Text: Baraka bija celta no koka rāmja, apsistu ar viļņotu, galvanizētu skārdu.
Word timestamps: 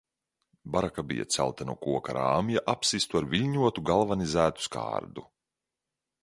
Baraka 0.75 1.01
bija 1.09 1.25
celta 1.35 1.67
no 1.71 1.75
koka 1.83 2.15
rāmja, 2.19 2.63
apsistu 2.73 3.21
ar 3.21 3.29
viļņotu, 3.35 3.85
galvanizētu 3.91 4.67
skārdu. 4.71 5.29